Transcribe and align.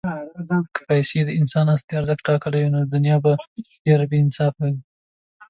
که 0.73 0.81
پیسې 0.89 1.19
د 1.25 1.29
انسان 1.39 1.65
اصلي 1.75 1.93
ارزښت 1.99 2.23
ټاکلی، 2.27 2.63
نو 2.73 2.79
دنیا 2.93 3.15
به 3.23 3.31
ډېره 3.85 4.05
بېانصافه 4.11 4.59
وای. 4.61 4.75